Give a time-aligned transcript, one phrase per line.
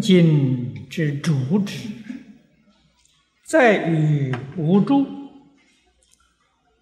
[0.00, 1.90] 今之主旨，
[3.44, 5.04] 在于无助；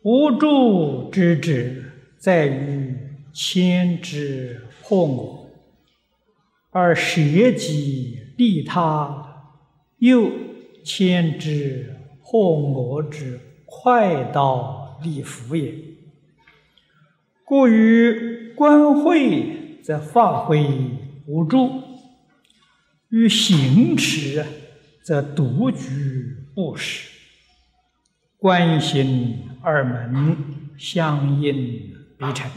[0.03, 2.97] 无助之旨，在于
[3.33, 5.51] 牵之破我，
[6.71, 7.21] 而舍
[7.53, 9.53] 己利他，
[9.99, 10.31] 又
[10.85, 15.75] 牵之破我之快道利福也。
[17.45, 20.65] 故于观会，则发挥
[21.27, 21.88] 无助。
[23.11, 24.45] 与行持，
[25.03, 27.11] 则独居不实，
[28.37, 30.37] 观行二门
[30.79, 31.55] 相应
[32.19, 32.51] 必成。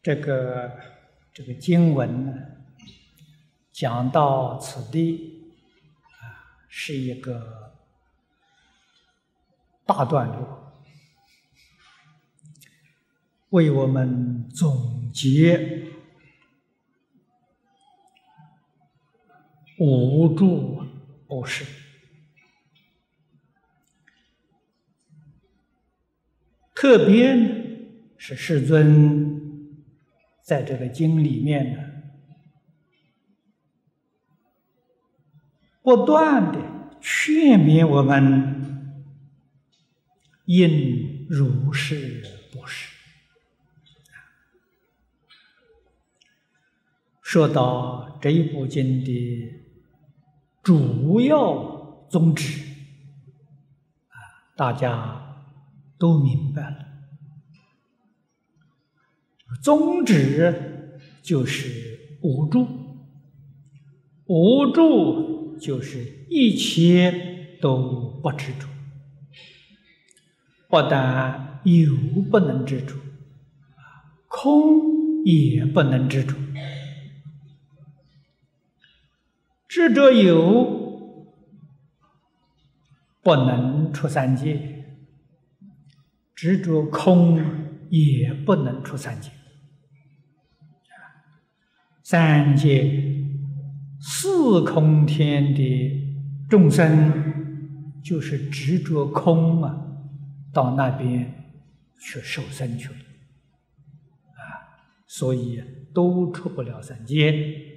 [0.00, 0.78] 这个
[1.32, 2.32] 这个经文呢，
[3.72, 5.52] 讲到此地
[6.20, 7.61] 啊，是一个。
[9.94, 10.72] 大段落，
[13.50, 15.86] 为我们总结
[19.78, 20.82] 无助
[21.26, 21.66] 不是，
[26.74, 27.36] 特别
[28.16, 29.78] 是世尊
[30.40, 31.82] 在这个经里面呢，
[35.82, 36.58] 不断的
[37.02, 38.61] 劝勉我们。
[40.46, 42.90] 应如是不是。
[47.20, 49.62] 说到这一部经的
[50.62, 52.62] 主要宗旨，
[54.08, 54.16] 啊，
[54.54, 55.46] 大家
[55.98, 56.88] 都明白了。
[59.62, 62.66] 宗旨就是无助，
[64.26, 68.68] 无助就是一切都不执着。
[70.72, 71.94] 不但有
[72.30, 72.96] 不能执着，
[74.26, 76.34] 空也不能执着。
[79.68, 81.28] 执着有
[83.20, 84.86] 不能出三界，
[86.34, 87.44] 执着空
[87.90, 89.30] 也不能出三界。
[92.02, 93.26] 三界
[94.00, 96.00] 四空天的
[96.48, 99.90] 众生，就是执着空啊。
[100.52, 101.54] 到那边
[101.98, 102.98] 去受生去了，
[104.34, 104.76] 啊，
[105.06, 105.62] 所以
[105.94, 107.70] 都出不了三界。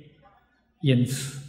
[0.82, 1.42] 因此，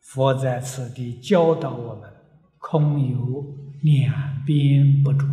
[0.00, 2.12] 佛在此地教导我们：
[2.58, 5.26] 空有两边不住。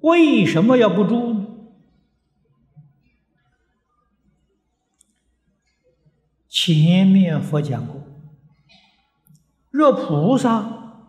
[0.00, 1.46] 为什么要不住呢？
[6.48, 7.97] 前面佛讲过。
[9.78, 11.06] 若菩萨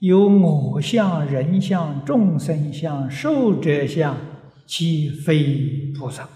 [0.00, 4.16] 有我相、人相、众生相、寿者相，
[4.64, 6.26] 即非菩萨。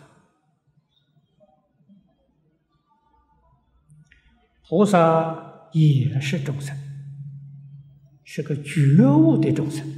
[4.68, 6.76] 菩萨也是众生，
[8.22, 9.90] 是个觉悟的众生。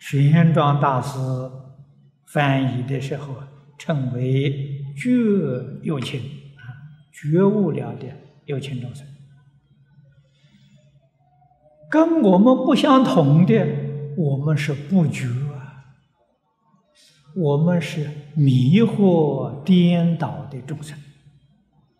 [0.00, 1.16] 玄奘大师
[2.26, 3.36] 翻译的时候
[3.78, 5.08] 称为觉
[5.84, 6.20] 有情
[6.56, 6.74] 啊，
[7.12, 8.08] 觉悟了的
[8.44, 9.06] 有情众生。
[11.90, 13.66] 跟我们不相同的，
[14.16, 15.84] 我们是不觉啊，
[17.34, 20.98] 我们是迷惑颠倒的众生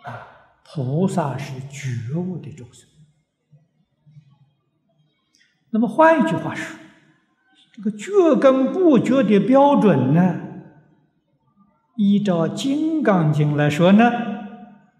[0.04, 0.28] 啊，
[0.64, 2.86] 菩萨是觉悟的众生。
[5.70, 6.78] 那么换一句话说，
[7.72, 10.40] 这个觉跟不觉的标准呢，
[11.96, 14.10] 依照《金刚经》来说呢，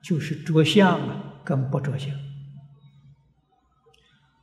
[0.02, 1.00] 就是着相
[1.44, 2.10] 跟不着相。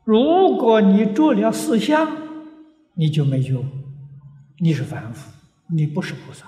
[0.06, 2.08] 如果你做了四相，
[2.94, 3.60] 你就没觉，
[4.60, 5.32] 你是凡夫，
[5.68, 6.46] 你不是菩萨。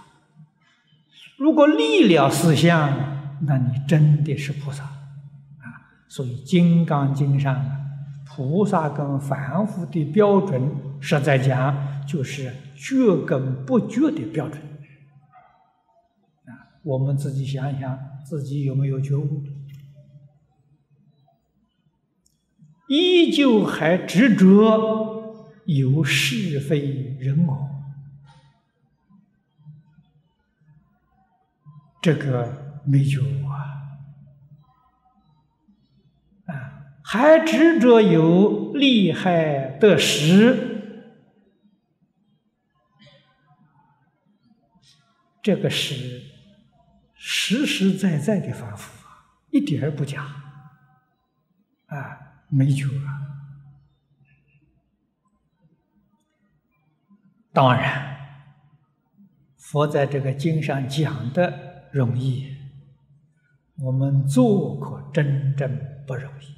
[1.38, 2.94] 如果立了四相，
[3.42, 5.90] 那你真的是菩萨啊！
[6.08, 7.66] 所以《金刚经》上，
[8.28, 10.62] 菩萨跟凡夫的标准，
[11.00, 14.62] 实在讲就是觉跟不觉的标准
[16.46, 16.78] 啊。
[16.84, 19.44] 我们自己想想，自己有没有觉悟？
[22.88, 27.70] 依旧还执着有是非人我，
[32.02, 33.84] 这个没有啊！
[36.46, 36.54] 啊，
[37.04, 41.04] 还执着有利害得失，
[45.42, 46.22] 这个是
[47.16, 49.06] 实实在在的反复，
[49.52, 50.24] 一点儿不假。
[51.88, 53.28] 啊，没救了。
[57.52, 58.16] 当然，
[59.58, 62.56] 佛在这个经上讲的容易，
[63.80, 66.56] 我们做可真正不容易。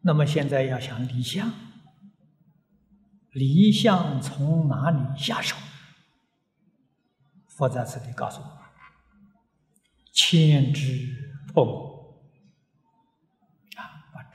[0.00, 1.52] 那么现在要想离相，
[3.30, 5.56] 离相从哪里下手？
[7.46, 8.56] 佛在此地告诉我们：
[10.12, 11.95] 牵之破。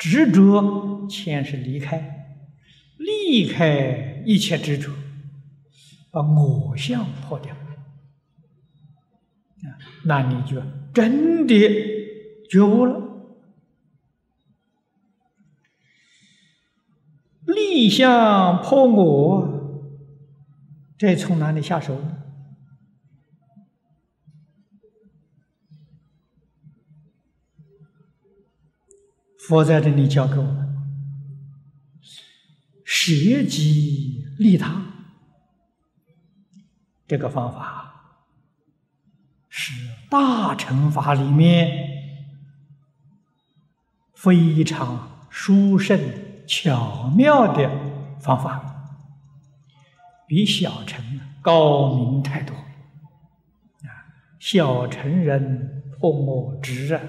[0.02, 2.36] 执着牵是离开，
[2.98, 4.92] 离开一切执着，
[6.10, 10.60] 把我相破掉，啊，那你就
[10.92, 11.56] 真的
[12.50, 13.00] 觉悟了。
[17.46, 19.88] 立相破我，
[20.98, 22.21] 这从哪里下手呢？
[29.52, 30.78] 佛在这里教给我们：
[32.86, 33.12] 舍
[33.44, 34.82] 己利他。
[37.06, 38.24] 这个方法
[39.50, 39.74] 是
[40.10, 41.70] 大乘法里面
[44.14, 46.00] 非常殊胜。
[46.48, 47.70] 巧妙的
[48.22, 48.90] 方法，
[50.28, 52.56] 比小乘高明太多。
[52.56, 53.92] 啊，
[54.40, 57.02] 小乘人破我执啊，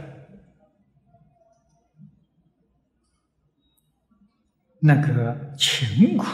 [4.84, 6.26] 那个勤苦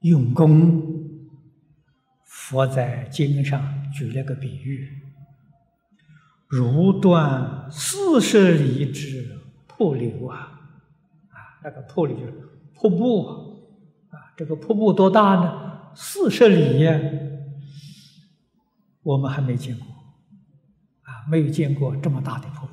[0.00, 0.82] 用功，
[2.22, 5.00] 佛在经上举了个比喻，
[6.46, 10.36] 如断四十里之瀑流啊。
[11.30, 12.32] 啊那个瀑流就是
[12.74, 13.26] 瀑布
[14.10, 15.90] 啊，这个瀑布多大呢？
[15.94, 16.86] 四十里，
[19.02, 19.86] 我们还没见过
[21.04, 22.72] 啊，没有见过这么大的瀑布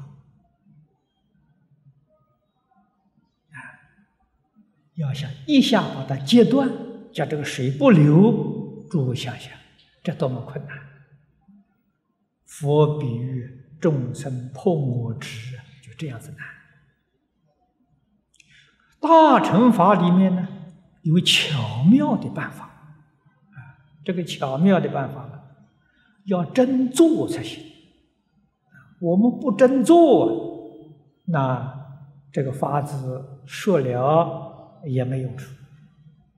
[5.02, 6.70] 要想一下把它截断，
[7.12, 9.52] 叫这个水不流，诸位想想，
[10.04, 10.78] 这多么困难！
[12.46, 16.40] 佛比喻众生破我执，就这样子难。
[19.00, 20.48] 大乘法里面呢，
[21.02, 23.58] 有巧妙的办法，啊，
[24.06, 25.42] 这个巧妙的办法呢，
[26.26, 27.64] 要真做才行。
[29.00, 30.86] 我们不真做，
[31.26, 31.88] 那
[32.32, 34.51] 这个法子说了
[34.86, 35.54] 也没用处。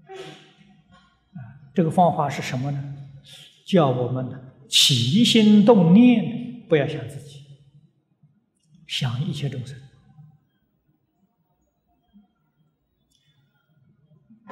[0.07, 1.39] 啊，
[1.73, 2.95] 这个方法是什么呢？
[3.65, 7.45] 叫我们呢起心动念，不要想自己，
[8.85, 9.77] 想一切众生。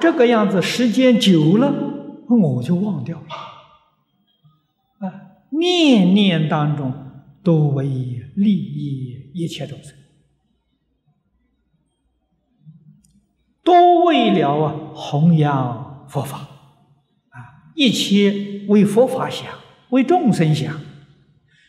[0.00, 3.26] 这个样子时间久了，我就忘掉了。
[5.06, 5.12] 啊，
[5.50, 6.92] 念念当中
[7.44, 7.86] 都为
[8.34, 9.94] 利益一切众生，
[13.72, 16.36] 都为了啊弘扬佛法，
[17.30, 19.46] 啊，一切为佛法想，
[19.88, 20.78] 为众生想，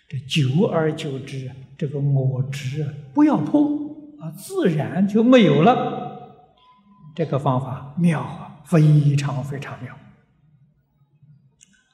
[0.10, 3.62] 这久而久之，这个我执不要破
[4.20, 6.44] 啊，自然就没有了。
[7.16, 9.96] 这个方法妙啊，非常非常妙。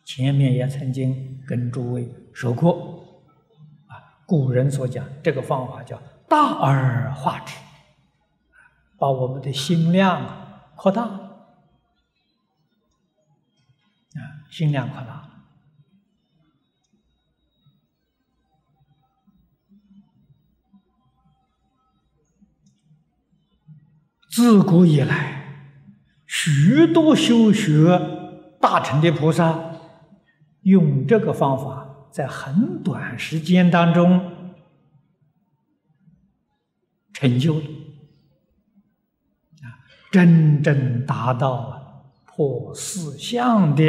[0.04, 3.04] 前面也曾经跟诸位说过，
[3.86, 3.94] 啊，
[4.26, 7.54] 古人所讲这个方法叫大而化之，
[9.00, 11.40] 把我们的心量扩大，啊，
[14.52, 15.28] 心量扩大。
[24.32, 25.76] 自古以来，
[26.28, 28.00] 许多修学
[28.62, 29.76] 大乘的菩萨，
[30.62, 34.54] 用这个方法，在很短时间当中
[37.12, 37.66] 成就了，
[40.12, 43.84] 真正达到破四相的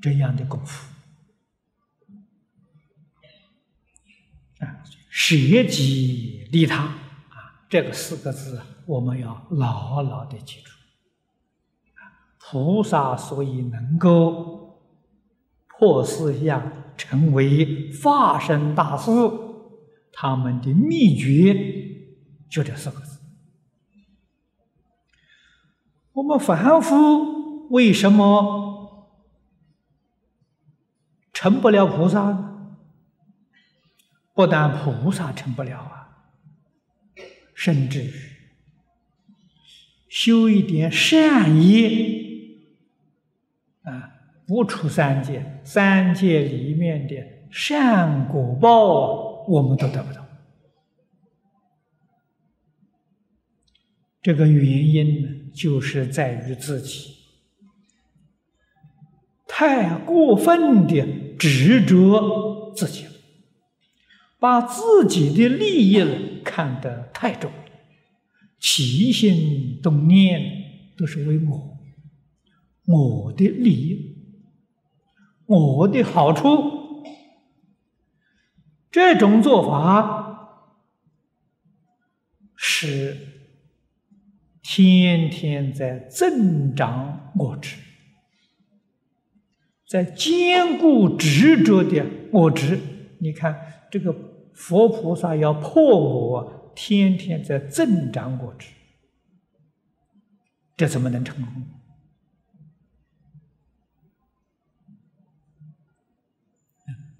[0.00, 0.92] 这样的功夫。
[4.58, 5.34] 啊舍
[5.68, 10.70] 己利他啊，这个四个字我们要牢牢的记住。
[12.38, 14.80] 菩萨所以能够
[15.66, 19.10] 破四相，成为化身大师，
[20.12, 21.54] 他们的秘诀
[22.48, 23.20] 就这四个字。
[26.12, 29.14] 我们凡夫为什么
[31.32, 32.42] 成不了菩萨？
[34.32, 36.08] 不但菩萨成不了啊，
[37.54, 38.12] 甚至
[40.08, 42.25] 修一点善业，
[44.46, 47.16] 不出三界，三界里面的
[47.50, 50.24] 善果报，我们都得不到。
[54.22, 57.14] 这个原因呢，就是在于自己
[59.46, 61.06] 太过分的
[61.38, 63.10] 执着自己了，
[64.38, 67.50] 把自己的利益看得太重，
[68.58, 70.40] 起心动念
[70.96, 71.78] 都是为我，
[72.86, 74.15] 我的利益。
[75.46, 77.04] 我的好处，
[78.90, 80.64] 这种做法
[82.56, 83.16] 是
[84.62, 87.76] 天天在增长我执，
[89.86, 92.80] 在坚固执着的我执。
[93.20, 93.56] 你看，
[93.90, 94.14] 这个
[94.52, 98.72] 佛菩萨要破我，天天在增长我执，
[100.76, 101.52] 这怎么能成功？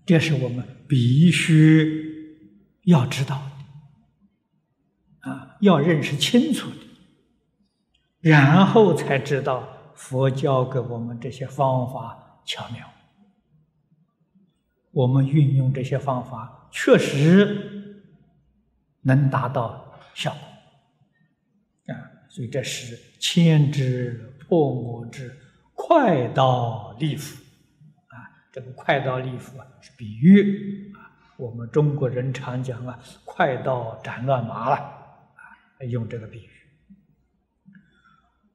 [0.06, 2.14] 这是我们必须
[2.84, 3.42] 要知道
[5.20, 6.76] 的，啊，要认识清楚的，
[8.20, 12.88] 然后才知道佛教给我们这些方法巧妙。
[14.92, 18.04] 我们运用这些方法，确实
[19.02, 21.98] 能达到效果，啊，
[22.30, 25.36] 所以这是千之破我之
[25.74, 27.42] 快刀利斧。
[28.56, 31.12] 这个快刀利斧啊，是比喻啊。
[31.36, 36.48] 我们中国人常讲啊，“快刀斩乱麻”了啊，用这个比喻。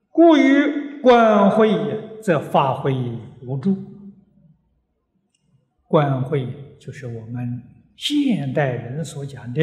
[0.09, 2.95] 故于观会则发挥
[3.43, 3.77] 无助。
[5.87, 7.61] 观会就是我们
[7.95, 9.61] 现代人所讲的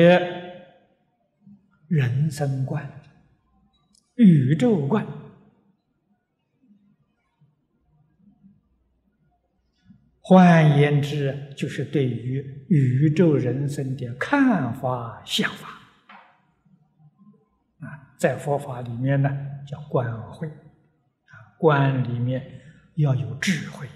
[1.88, 2.88] 人生观、
[4.14, 5.04] 宇宙观。
[10.28, 15.68] 换言之，就是对于宇宙人生的看法、想法
[17.80, 19.30] 啊，在佛法里面呢，
[19.66, 22.44] 叫观慧啊，观里面
[22.96, 23.92] 要有智慧呀。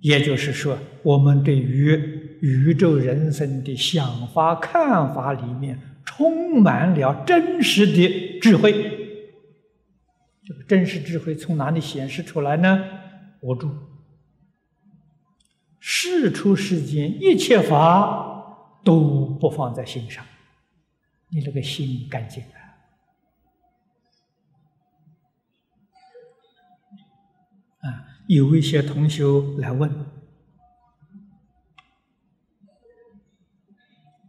[0.00, 8.95] 也就是说，我们对于宇宙人生的想法、看法里面，充满了真实的智慧。
[10.46, 12.84] 这个真实智慧从哪里显示出来呢？
[13.40, 13.68] 我住
[15.80, 20.24] 事出世间一切法都不放在心上，
[21.30, 22.44] 你这个心干净
[27.82, 27.90] 啊！
[27.90, 29.24] 啊，有一些同学
[29.58, 30.06] 来问：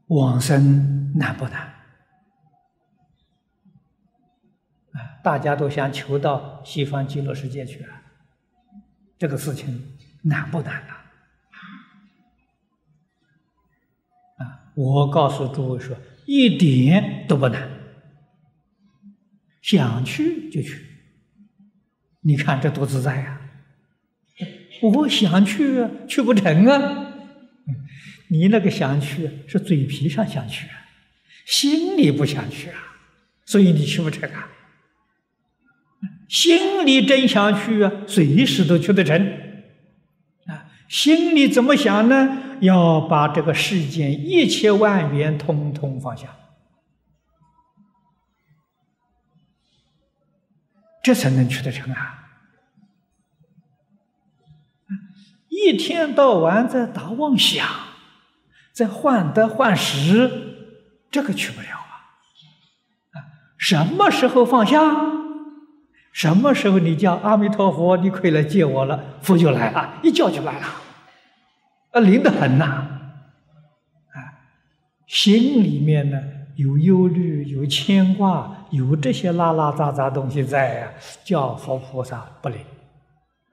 [0.07, 1.76] 往生难不难？
[5.23, 8.01] 大家都想求到西方极乐世界去啊，
[9.17, 11.05] 这个事情难不难啊？
[14.37, 17.69] 啊，我告诉诸位说，一点都不难，
[19.61, 20.85] 想去就去。
[22.21, 23.41] 你看这多自在呀！
[24.81, 27.13] 我想去，去不成啊。
[28.29, 30.67] 你那个想去是嘴皮上想去，
[31.45, 32.97] 心里不想去啊，
[33.45, 34.49] 所以你去不成啊。
[36.27, 39.17] 心里真想去啊，随时都去得成
[40.47, 40.65] 啊！
[40.89, 42.57] 心里怎么想呢？
[42.59, 46.35] 要把这个世间一切万缘通通放下，
[51.03, 52.25] 这才能去得成啊！
[55.49, 57.67] 一天到晚在打妄想，
[58.73, 60.29] 在患得患失，
[61.09, 61.93] 这个去不了啊！
[63.13, 63.17] 啊，
[63.57, 65.16] 什么时候放下？
[66.17, 70.65] 什么时候你叫阿弥陀佛，你可以来接我了，佛就来了，一叫就来了，
[71.91, 72.65] 啊，灵得很呐！
[72.65, 74.17] 啊，
[75.05, 76.19] 心里面呢
[76.55, 80.91] 有忧虑、有牵挂、有这些拉拉杂杂东西在呀，
[81.23, 82.59] 叫佛菩萨不灵，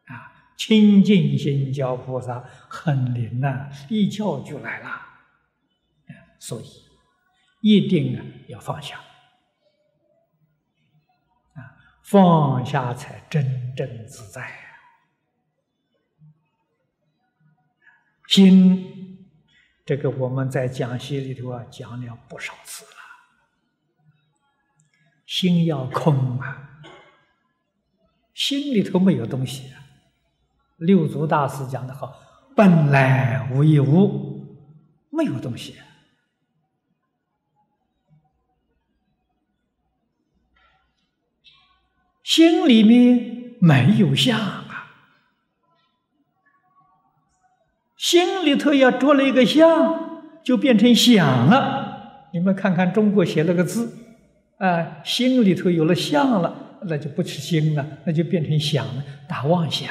[0.07, 4.89] 啊，清净心叫菩萨很灵呐，一叫就来了，
[6.39, 6.65] 所以
[7.61, 8.97] 一定啊要放下。
[12.05, 14.67] 放下才真正自在啊！
[18.29, 19.27] 心，
[19.87, 22.91] 这个我们在讲习里头啊讲了不少次了。
[25.25, 26.83] 心要空啊，
[28.35, 29.73] 心里头没有东西。
[30.77, 32.21] 六祖大师讲的好
[32.55, 34.59] ：“本来无一物，
[35.11, 35.79] 没有东西。”
[42.25, 44.91] 心里面没有相啊，
[47.97, 52.29] 心里头要着了一个相，就变成想了。
[52.33, 53.95] 你们看看中国写了个字，
[54.57, 59.89] 啊，心里头有了相了，那就不是心了，那就变成想了，打妄想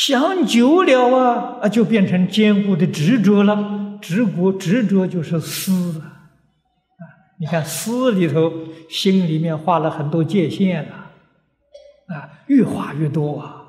[0.00, 3.98] 想久了啊，啊，就变成坚固的执着了。
[4.00, 6.32] 执着，执着就是思啊。
[6.96, 7.04] 啊，
[7.38, 8.50] 你看思里头，
[8.88, 11.10] 心里面画了很多界限了，
[12.06, 13.68] 啊，越画越多啊，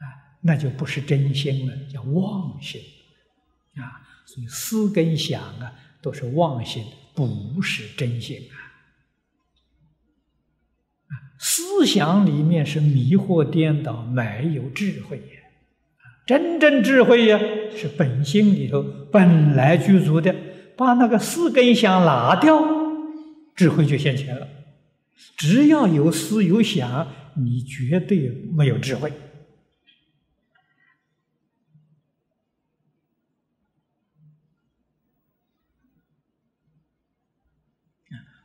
[0.00, 0.04] 啊，
[0.42, 2.78] 那就不是真心了，叫妄心
[3.76, 4.04] 啊。
[4.26, 8.67] 所以思跟想啊，都是妄心，不是真心啊。
[11.38, 15.22] 思想里面是迷惑颠倒，没有智慧呀！
[16.26, 17.38] 真正智慧呀，
[17.74, 20.34] 是本心里头本来具足的。
[20.76, 22.62] 把那个四根想拿掉，
[23.56, 24.46] 智慧就现前了。
[25.36, 29.12] 只要有思有想，你绝对没有智慧。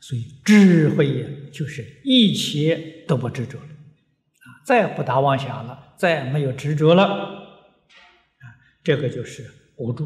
[0.03, 8.45] 所以智慧呀，就是一切都不执着了，啊，再不打妄想了，再没有执着了，啊，
[8.83, 10.03] 这个就是无助，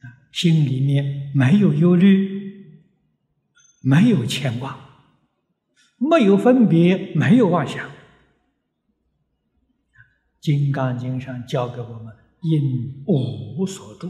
[0.00, 2.84] 啊，心里面没有忧虑，
[3.82, 4.78] 没有牵挂，
[5.96, 7.84] 没有分别，没有妄想，
[10.40, 14.08] 《金刚经》上教给我们：因无所住。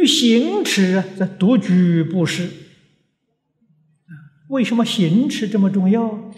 [0.00, 2.50] 与行持在独居不施。
[4.48, 6.32] 为什么行持这么重要？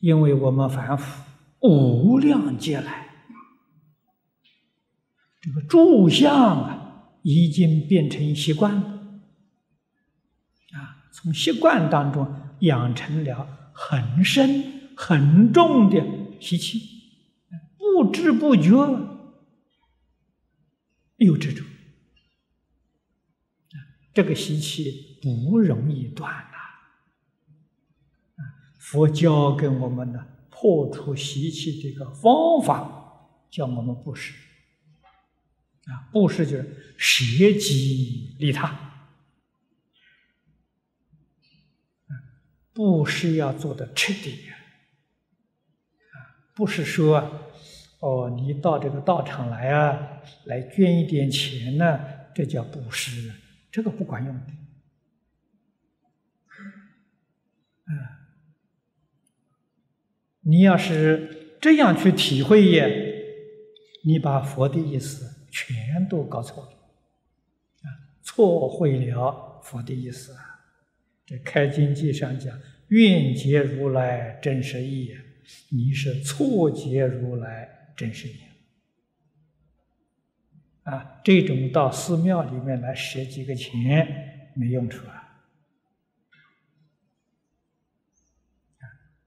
[0.00, 1.22] 因为我们凡夫
[1.60, 3.08] 无量劫来，
[5.42, 8.82] 这个住相啊，已经变成习惯了，
[10.72, 16.02] 啊，从习惯当中养成了很深很重的
[16.40, 16.80] 习气，
[17.76, 18.70] 不知不觉
[21.18, 21.66] 有这种。
[24.12, 26.56] 这个习气不容易断呐！
[28.78, 34.34] 佛教给我们的破除习气这个方法，叫我们布施。
[35.84, 38.88] 啊，布施就是舍己利他。
[42.72, 44.54] 布施要做的彻底啊！
[46.54, 47.48] 不是说
[48.00, 52.00] 哦，你到这个道场来啊，来捐一点钱呢，
[52.34, 53.32] 这叫布施。
[53.70, 54.46] 这个不管用的，
[57.86, 57.92] 嗯，
[60.40, 63.24] 你要是这样去体会耶，
[64.04, 66.70] 你把佛的意思全都搞错了，
[67.82, 67.86] 啊，
[68.22, 70.46] 错会了佛的意思啊。
[71.24, 75.16] 这《开经记》上讲“愿解如来真实义”，
[75.70, 78.40] 你是错解如来真实义。
[80.84, 85.16] 啊，这种到寺庙里面来舍几个钱没用处啊！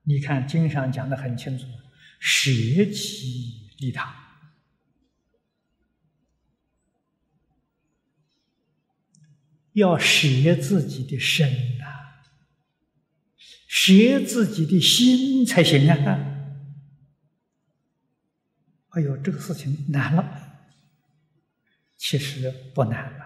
[0.01, 1.65] 你看经上讲的很清楚，
[2.19, 2.51] 舍
[2.91, 4.13] 己利他，
[9.73, 11.85] 要舍自己的身呐，
[13.67, 16.29] 舍自己的心才行啊！
[18.89, 20.52] 哎呦，这个事情难了。
[22.05, 23.23] 其实不难了，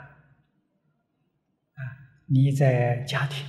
[1.74, 1.82] 啊，
[2.28, 3.44] 你在家庭，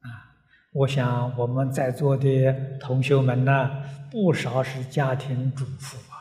[0.00, 0.36] 啊，
[0.74, 6.20] 我想我们在座的同学们呢，不少是家庭主妇啊。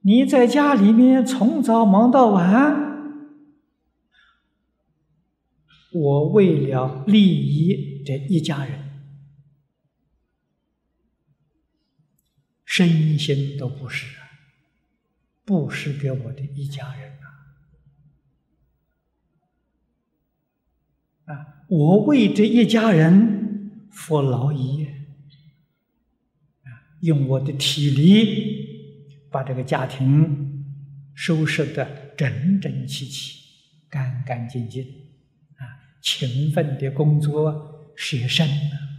[0.00, 2.74] 你在家里面从早忙到晚，
[5.92, 9.02] 我为了利益这一家人，
[12.64, 14.21] 身心都不是。
[15.44, 17.12] 布施给我的一家人
[21.26, 21.34] 啊！
[21.34, 24.86] 啊，我为这一家人服劳役，
[26.62, 30.64] 啊，用我的体力把这个家庭
[31.14, 33.42] 收拾的整整齐齐、
[33.88, 34.84] 干干净净，
[35.56, 38.91] 啊，勤奋的工作学生啊。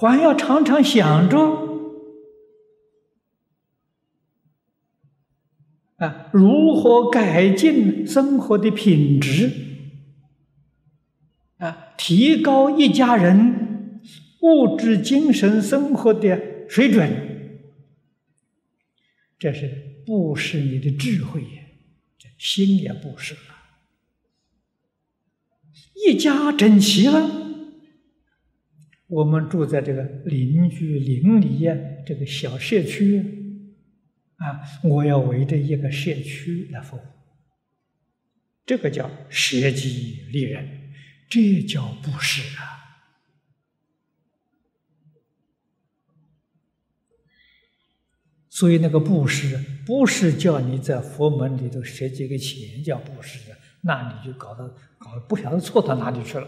[0.00, 1.36] 还要常常想着，
[5.96, 9.52] 啊，如何改进生活的品质？
[11.58, 14.00] 啊，提高一家人
[14.40, 17.60] 物质、精神生活的水准，
[19.38, 21.42] 这是布施你的智慧，
[22.18, 23.40] 这心也布施了。
[25.94, 27.39] 一家整齐了，
[29.10, 33.36] 我们住在这个邻居邻里呀，这个小社区。
[34.40, 34.62] 啊！
[34.82, 37.00] 我要围着一个社区来服务，
[38.64, 40.94] 这个叫舍己利人，
[41.28, 43.04] 这叫布施啊！
[48.48, 56.46] 所以那个布施，不是叫你在佛门里头舍几个钱叫布施的，那你就搞到搞不晓得错到哪里去了。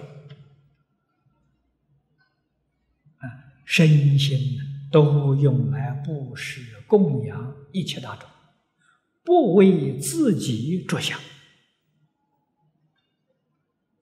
[3.18, 4.58] 啊，身心
[4.90, 6.60] 都用来布施。
[6.86, 8.28] 供养一切大众，
[9.24, 11.18] 不为自己着想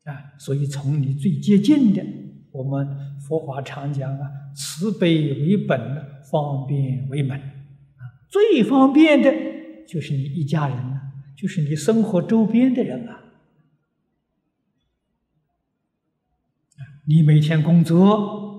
[0.03, 0.35] 啊！
[0.41, 2.05] 所以从你最接近的，
[2.51, 5.79] 我们佛法常讲啊，慈悲为本，
[6.29, 8.03] 方便为门啊。
[8.29, 9.33] 最方便的
[9.87, 11.01] 就是你一家人了，
[11.37, 13.23] 就是你生活周边的人啊。
[17.07, 18.50] 你每天工作，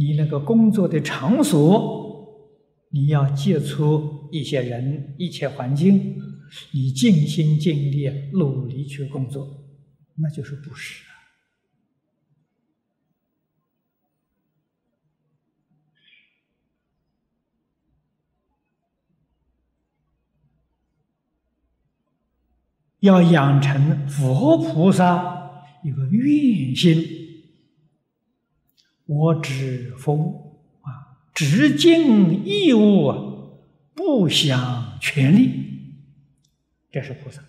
[0.00, 2.00] 你那个工作的场所。
[2.92, 6.16] 你要接触一些人、一切环境，
[6.72, 9.46] 你尽心尽力、努力去工作，
[10.16, 11.14] 那就是布施啊！
[22.98, 27.19] 要养成佛菩萨一个愿心，
[29.10, 30.46] 我只服。
[31.32, 33.16] 直尽义务啊，
[33.94, 35.94] 不想权利，
[36.90, 37.42] 这是菩萨。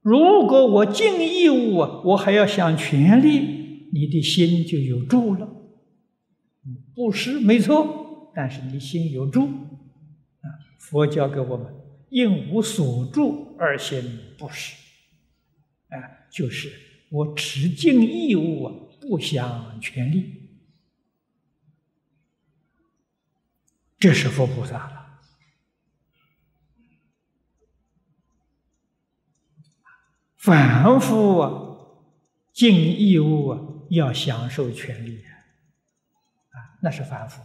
[0.00, 5.46] 如果我尽义务，我还要想权利，你的心就有住了。
[6.94, 9.46] 布施没错，但是你心有住
[10.40, 10.46] 啊。
[10.78, 11.66] 佛教给我们
[12.08, 14.00] 应无所住而行
[14.38, 14.74] 布施，
[16.34, 16.80] 就是。
[17.10, 20.50] 我持尽义务啊，不想权利，
[24.00, 25.20] 这是佛菩萨了。
[30.38, 31.52] 凡夫啊，
[32.52, 35.38] 尽义务啊，要享受权利啊，
[36.82, 37.40] 那是凡夫。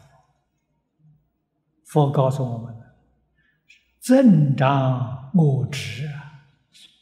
[1.85, 2.75] 佛告诉我们
[3.99, 6.47] 增，长我执啊，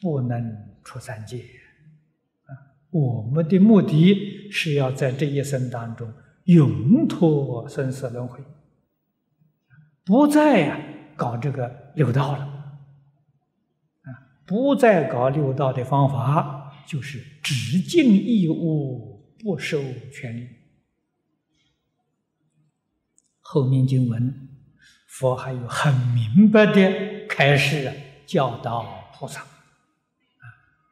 [0.02, 1.57] 不能出三界。
[2.90, 6.10] 我们的目的是要在这一生当中
[6.44, 8.40] 永脱生死轮回，
[10.04, 10.80] 不再呀
[11.14, 12.44] 搞这个六道了，
[14.04, 14.08] 啊，
[14.46, 20.48] 不再搞六道的方法，就是只尽义务，不收权利。
[23.40, 24.48] 后面经文，
[25.06, 27.92] 佛还有很明白的开示
[28.26, 30.44] 教导菩萨，啊，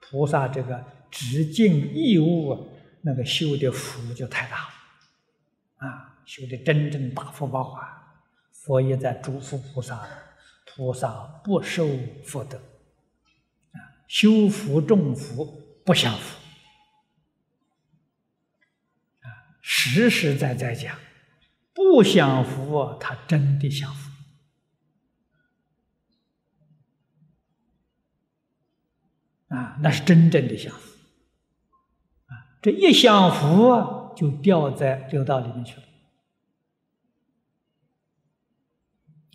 [0.02, 0.95] 菩萨这个。
[1.11, 2.69] 直尽义务，
[3.03, 4.71] 那个修的福就太大了，
[5.77, 8.03] 啊，修的真正大福报啊！
[8.53, 10.09] 佛也在嘱咐菩萨，
[10.64, 11.87] 菩萨不受
[12.25, 12.59] 福德，
[13.73, 16.37] 啊，修福种福不享福，
[19.21, 19.29] 啊，
[19.62, 20.99] 实实在在讲，
[21.73, 24.11] 不享福，他真的享福，
[29.55, 30.95] 啊，那是真正的享福。
[32.66, 35.83] 这一享福啊，就掉在六道里面去了。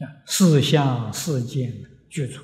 [0.05, 1.73] 啊，四相四见
[2.09, 2.41] 具足。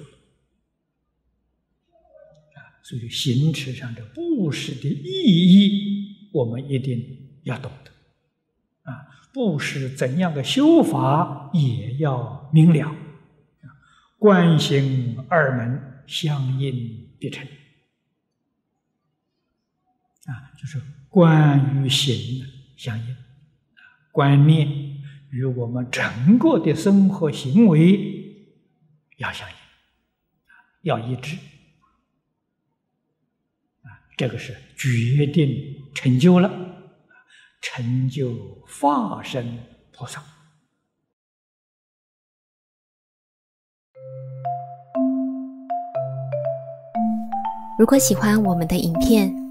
[2.54, 7.92] 啊，所以行持上的布施的意义，我们一定要懂得。
[8.90, 12.88] 啊，布施怎样的修法也要明了。
[12.88, 13.68] 啊，
[14.18, 17.46] 观行二门相应必成。
[20.28, 23.16] 啊，就是观与行相应，
[24.12, 24.68] 观念
[25.32, 28.46] 与我们整个的生活行为
[29.18, 29.56] 要相应，
[30.82, 31.38] 要一致，
[33.84, 36.52] 啊，这个是决定成就了，
[37.62, 39.58] 成就化身
[39.92, 40.22] 菩萨。
[47.80, 49.32] 如果喜欢我们的影片，